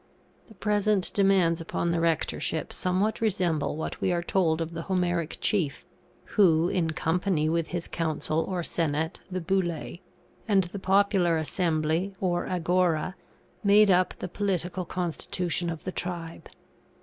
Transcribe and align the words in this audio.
The 0.47 0.55
present 0.55 1.11
demands 1.13 1.61
upon 1.61 1.91
the 1.91 1.99
Rectorship 1.99 2.73
somewhat 2.73 3.21
resemble 3.21 3.75
what 3.77 4.01
we 4.01 4.11
are 4.11 4.23
told 4.23 4.59
of 4.59 4.73
the 4.73 4.81
Homeric 4.81 5.37
chief, 5.41 5.85
who, 6.25 6.69
in 6.69 6.89
company 6.89 7.47
with 7.47 7.67
his 7.67 7.87
Council 7.87 8.39
or 8.49 8.63
Senate, 8.63 9.19
the 9.29 9.39
Boulè, 9.41 9.99
and 10.47 10.63
the 10.63 10.79
Popular 10.79 11.37
Assembly, 11.37 12.15
or 12.19 12.47
Agora, 12.47 13.15
made 13.63 13.91
up 13.91 14.15
the 14.17 14.27
political 14.27 14.85
constitution 14.85 15.69
of 15.69 15.83
the 15.83 15.91
tribe. 15.91 16.49